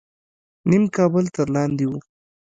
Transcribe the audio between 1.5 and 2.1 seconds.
لاندې و.